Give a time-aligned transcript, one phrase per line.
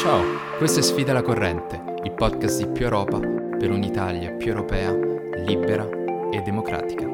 [0.00, 0.24] Ciao,
[0.56, 4.96] questo è Sfida la Corrente, il podcast di Più Europa per un'Italia più europea,
[5.44, 5.86] libera
[6.32, 7.06] e democratica.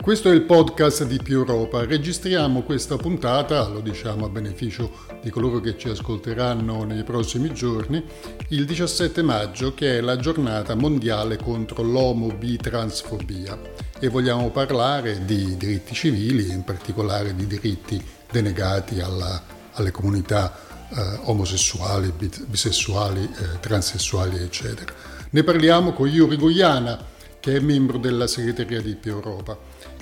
[0.00, 1.84] Questo è il podcast di Più Europa.
[1.84, 4.90] Registriamo questa puntata, lo diciamo a beneficio
[5.22, 8.04] di coloro che ci ascolteranno nei prossimi giorni,
[8.48, 13.60] il 17 maggio che è la giornata mondiale contro l'omo-bi-transfobia
[14.00, 19.40] e vogliamo parlare di diritti civili, in particolare di diritti denegati alla,
[19.74, 22.12] alle comunità eh, omosessuali,
[22.46, 24.92] bisessuali, eh, transessuali, eccetera.
[25.30, 26.98] Ne parliamo con Yuri Guiana,
[27.38, 29.56] che è membro della segreteria di Più Europa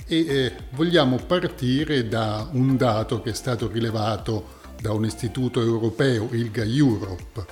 [0.05, 6.27] e eh, vogliamo partire da un dato che è stato rilevato da un istituto europeo,
[6.31, 7.45] ILGA Europe.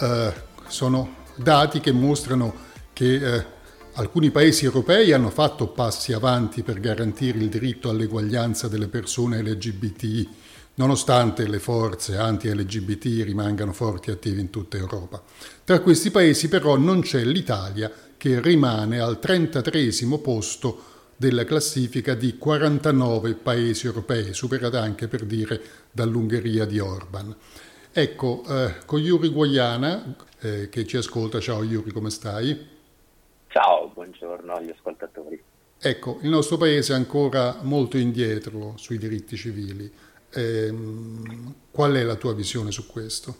[0.00, 0.32] Eh,
[0.68, 2.54] sono dati che mostrano
[2.92, 3.44] che eh,
[3.98, 10.26] alcuni paesi europei hanno fatto passi avanti per garantire il diritto all'eguaglianza delle persone LGBT,
[10.74, 15.20] nonostante le forze anti-LGBT rimangano forti e attive in tutta Europa.
[15.64, 19.90] Tra questi paesi però non c'è l'Italia che rimane al 33
[20.22, 20.82] posto
[21.16, 27.34] della classifica di 49 paesi europei, superata anche per dire dall'Ungheria di Orban.
[27.90, 32.76] Ecco, eh, con Yuri Guayana, eh, che ci ascolta, ciao Yuri, come stai?
[33.60, 35.42] Ciao, buongiorno agli ascoltatori.
[35.80, 39.92] Ecco, il nostro paese è ancora molto indietro sui diritti civili.
[40.32, 40.72] Eh,
[41.68, 43.34] qual è la tua visione su questo?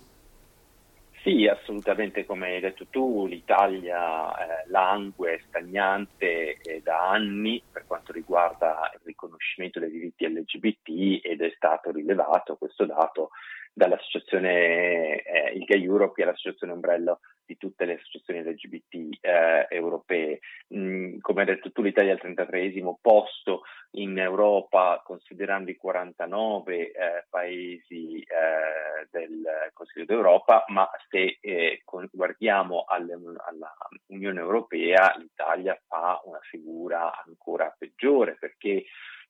[1.22, 8.10] Sì, assolutamente come hai detto tu, l'Italia eh, langue, stagnante eh, da anni per quanto
[8.10, 13.30] riguarda il riconoscimento dei diritti LGBT ed è stato rilevato questo dato
[13.78, 19.66] dall'associazione eh, il Gay Europe, che è l'associazione ombrello di tutte le associazioni LGBT eh,
[19.70, 20.40] europee.
[20.74, 23.62] Mm, come hai detto tu, l'Italia è al 33 posto
[23.92, 26.92] in Europa, considerando i 49 eh,
[27.30, 33.72] paesi eh, del Consiglio d'Europa, ma se eh, guardiamo alle, alla
[34.08, 38.84] Unione Europea, l'Italia fa una figura ancora peggiore perché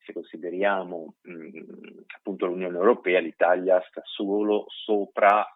[0.05, 1.61] se consideriamo mh,
[2.17, 5.47] appunto l'Unione Europea, l'Italia sta solo sopra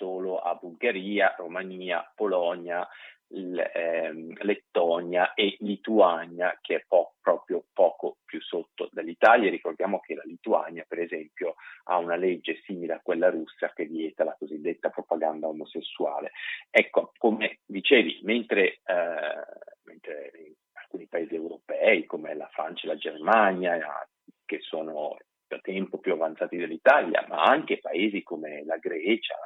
[0.00, 2.88] solo a Bulgaria, Romania, Polonia,
[3.28, 9.50] ehm, Lettonia e Lituania, che è po- proprio poco più sotto dell'Italia.
[9.50, 11.54] Ricordiamo che la Lituania, per esempio,
[11.84, 16.32] ha una legge simile a quella russa che vieta la cosiddetta propaganda omosessuale.
[16.70, 19.44] Ecco, come dicevi, mentre, eh,
[19.84, 22.48] mentre in alcuni paesi europei, come la
[22.80, 24.08] Francia e la Germania,
[24.44, 29.36] che sono da tempo più avanzati dell'Italia, ma anche paesi come la Grecia,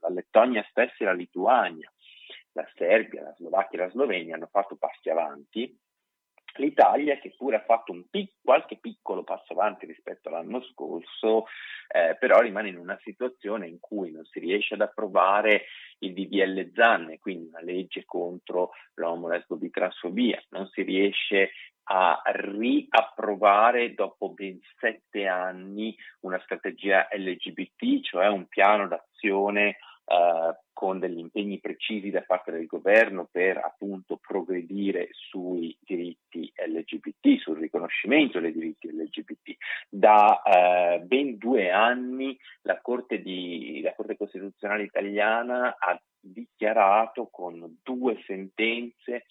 [0.00, 1.90] la Lettonia stessa e la Lituania,
[2.52, 5.78] la Serbia, la Slovacchia e la Slovenia hanno fatto passi avanti.
[6.58, 11.44] L'Italia, che pure ha fatto pic- qualche piccolo passo avanti rispetto all'anno scorso,
[11.88, 15.66] eh, però rimane in una situazione in cui non si riesce ad approvare
[15.98, 21.50] il DDL Zanne, quindi una legge contro l'omo lesbo bitransfobia, non si riesce
[21.88, 30.98] a riapprovare dopo ben sette anni una strategia LGBT, cioè un piano d'azione eh, con
[30.98, 38.38] degli impegni precisi da parte del governo per appunto progredire sui diritti LGBT, sul riconoscimento
[38.38, 39.56] dei diritti LGBT.
[39.88, 47.78] Da eh, ben due anni la Corte, di, la Corte Costituzionale italiana ha dichiarato con
[47.82, 49.24] due sentenze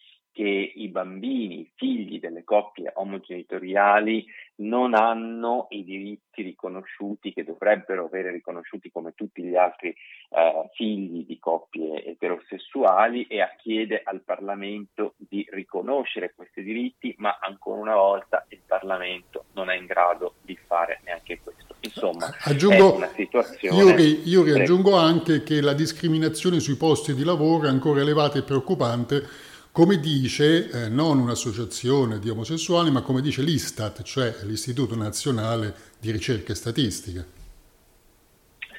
[0.45, 4.23] che i bambini, figli delle coppie omogenitoriali,
[4.57, 11.25] non hanno i diritti riconosciuti che dovrebbero avere riconosciuti come tutti gli altri eh, figli
[11.25, 18.45] di coppie eterosessuali e chiede al Parlamento di riconoscere questi diritti, ma ancora una volta
[18.50, 21.73] il Parlamento non è in grado di fare neanche questo.
[21.79, 23.77] Insomma, aggiungo, è una situazione...
[23.77, 28.44] Iuri, Iuri aggiungo anche che la discriminazione sui posti di lavoro è ancora elevata e
[28.44, 35.74] preoccupante come dice eh, non un'associazione di omosessuali, ma come dice l'Istat, cioè l'Istituto Nazionale
[36.00, 37.25] di Ricerche Statistiche.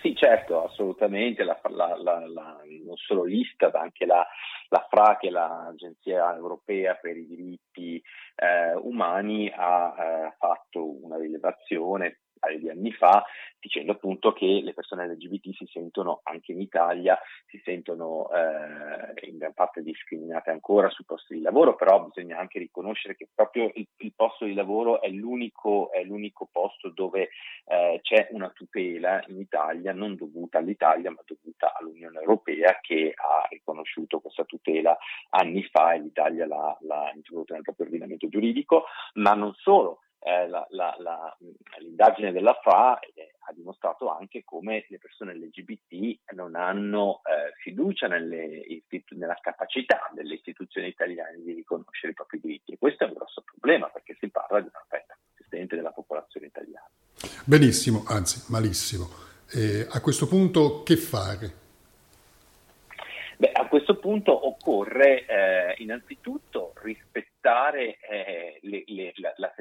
[0.00, 2.18] Sì, certo, assolutamente, la, la, la,
[2.86, 4.26] non solo l'Istat, anche la,
[4.88, 8.02] FRA, che è l'Agenzia Europea per i diritti
[8.34, 13.24] eh, umani, ha eh, fatto una rilevazione paio di anni fa,
[13.58, 19.38] dicendo appunto che le persone LGBT si sentono anche in Italia, si sentono eh, in
[19.38, 23.86] gran parte discriminate ancora sui posti di lavoro, però bisogna anche riconoscere che proprio il,
[23.98, 27.30] il posto di lavoro è l'unico, è l'unico posto dove
[27.66, 33.46] eh, c'è una tutela in Italia, non dovuta all'Italia, ma dovuta all'Unione Europea che ha
[33.50, 34.96] riconosciuuto questa tutela
[35.30, 38.84] anni fa e l'Italia l'ha, l'ha introdotta nel proprio ordinamento giuridico,
[39.14, 41.36] ma non solo eh, la, la, la,
[41.78, 48.60] l'indagine della FA, eh, dimostrato anche come le persone LGBT non hanno eh, fiducia nelle,
[49.10, 53.42] nella capacità delle istituzioni italiane di riconoscere i propri diritti e questo è un grosso
[53.42, 56.90] problema perché si parla di una fetta consistente della popolazione italiana.
[57.44, 59.06] Benissimo, anzi malissimo.
[59.88, 61.64] A questo punto che fare?
[63.38, 69.52] Beh, a questo punto occorre eh, innanzitutto rispettare eh, le, le, la, la,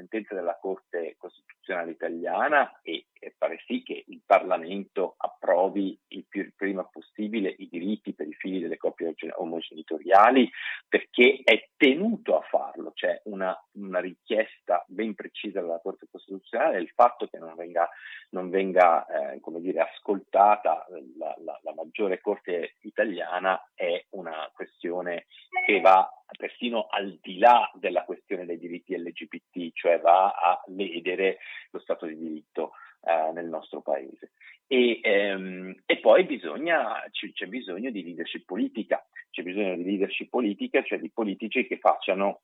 [0.60, 3.08] Corte Costituzionale italiana e,
[3.38, 8.62] fare sì che il Parlamento approvi il più prima possibile i diritti per i figli
[8.62, 10.50] delle coppie omogenitoriali
[10.88, 16.05] perché è tenuto a farlo, c'è una, una richiesta ben precisa della Corte
[16.36, 17.90] Costituzionale, il fatto che non venga,
[18.32, 20.86] non venga eh, come dire, ascoltata
[21.18, 25.26] la, la, la maggiore Corte italiana è una questione
[25.66, 31.38] che va persino al di là della questione dei diritti LGBT, cioè va a ledere
[31.72, 32.72] lo Stato di diritto
[33.02, 34.32] eh, nel nostro paese.
[34.68, 40.30] E, ehm, e poi bisogna, c- c'è bisogno di leadership politica, c'è bisogno di leadership
[40.30, 42.42] politica, cioè di politici che facciano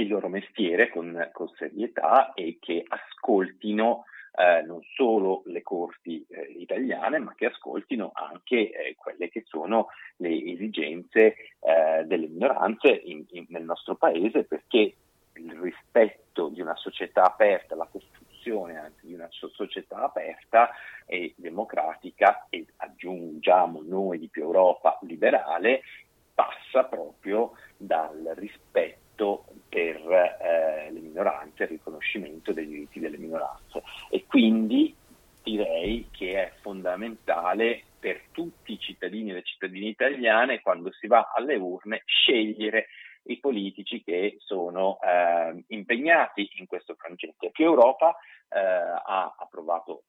[0.00, 4.04] il loro mestiere con, con serietà e che ascoltino
[4.34, 9.88] eh, non solo le corti eh, italiane, ma che ascoltino anche eh, quelle che sono
[10.16, 14.94] le esigenze eh, delle minoranze in, in, nel nostro paese, perché
[15.34, 20.70] il rispetto di una società aperta, la costruzione anzi di una società aperta
[21.06, 25.82] e democratica e aggiungiamo noi di più Europa liberale,
[26.34, 33.82] passa proprio dal rispetto per eh, le minoranze, il riconoscimento dei diritti delle minoranze.
[34.10, 34.94] E quindi
[35.42, 41.32] direi che è fondamentale per tutti i cittadini e le cittadine italiane quando si va
[41.34, 42.88] alle urne scegliere
[43.24, 47.50] i politici che sono eh, impegnati in questo frangente.
[47.50, 48.14] Più Europa
[48.50, 50.02] eh, ha approvato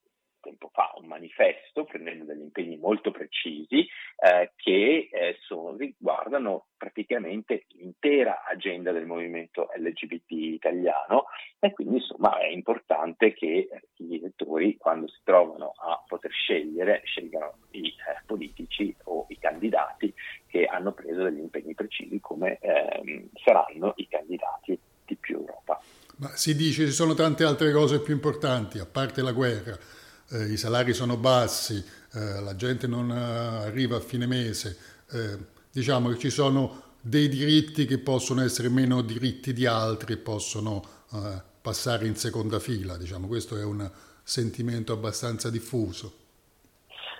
[0.43, 7.65] tempo fa un manifesto prendendo degli impegni molto precisi eh, che eh, sono, riguardano praticamente
[7.69, 11.25] l'intera agenda del movimento LGBT italiano
[11.59, 17.01] e quindi insomma è importante che eh, gli elettori quando si trovano a poter scegliere
[17.05, 20.13] scelgano i eh, politici o i candidati
[20.47, 25.79] che hanno preso degli impegni precisi come ehm, saranno i candidati di più Europa.
[26.17, 29.77] Ma si dice ci sono tante altre cose più importanti, a parte la guerra
[30.33, 31.83] eh, i salari sono bassi,
[32.13, 34.77] eh, la gente non eh, arriva a fine mese,
[35.11, 35.37] eh,
[35.71, 41.41] diciamo che ci sono dei diritti che possono essere meno diritti di altri, possono eh,
[41.61, 43.89] passare in seconda fila, diciamo, questo è un
[44.23, 46.21] sentimento abbastanza diffuso.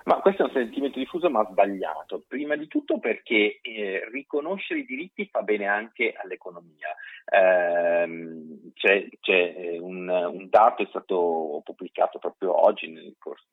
[0.05, 2.23] Ma questo è un sentimento diffuso ma sbagliato.
[2.27, 6.89] Prima di tutto perché eh, riconoscere i diritti fa bene anche all'economia.
[7.25, 13.45] Eh, c'è, c'è eh, un, un, dato, è stato pubblicato proprio oggi nel corso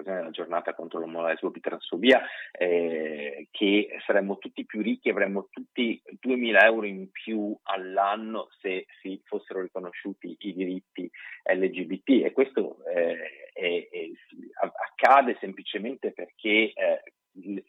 [0.00, 2.22] occasione della giornata contro l'omolesbo e transfobia,
[2.52, 9.20] eh, che saremmo tutti più ricchi, avremmo tutti 2.000 euro in più all'anno se si
[9.24, 11.10] fossero riconosciuti i diritti
[11.44, 14.12] LGBT e questo eh, e, e
[14.60, 17.02] accade semplicemente perché eh,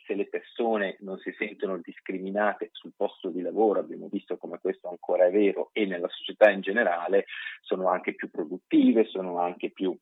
[0.06, 4.90] se le persone non si sentono discriminate sul posto di lavoro, abbiamo visto come questo
[4.90, 7.26] ancora è vero, e nella società in generale,
[7.62, 9.96] sono anche più produttive, sono anche più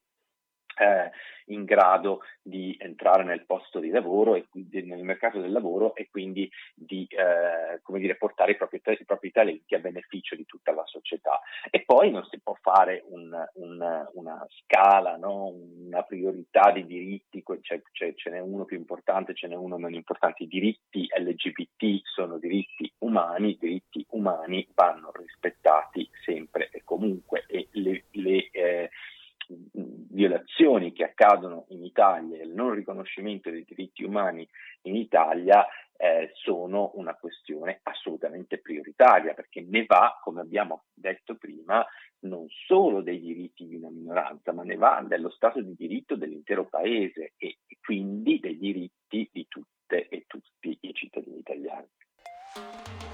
[0.75, 1.12] eh,
[1.48, 6.50] in grado di entrare nel posto di lavoro e nel mercato del lavoro e quindi
[6.73, 10.85] di eh, come dire, portare i propri, i propri, talenti a beneficio di tutta la
[10.85, 11.40] società.
[11.69, 15.47] E poi non si può fare un, un, una scala, no?
[15.47, 19.95] una priorità di diritti, c'è, c'è, ce n'è uno più importante, ce n'è uno meno
[19.95, 20.44] importante.
[20.44, 27.68] I diritti LGBT sono diritti umani, i diritti umani vanno rispettati sempre e comunque e
[27.71, 28.90] le, le eh,
[29.47, 34.47] violazioni che accadono in Italia e il non riconoscimento dei diritti umani
[34.83, 35.66] in Italia
[35.97, 41.85] eh, sono una questione assolutamente prioritaria perché ne va, come abbiamo detto prima,
[42.19, 46.66] non solo dei diritti di una minoranza, ma ne va dello Stato di diritto dell'intero
[46.66, 51.87] Paese e quindi dei diritti di tutte e tutti i cittadini italiani.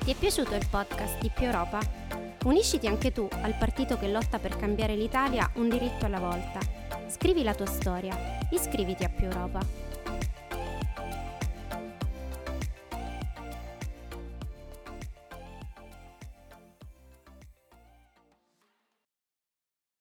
[0.04, 1.80] Ti è piaciuto il podcast di Più Europa?
[2.46, 6.60] Unisciti anche tu al partito che lotta per cambiare l'Italia un diritto alla volta.
[7.08, 8.18] Scrivi la tua storia,
[8.50, 9.81] iscriviti a Più Europa.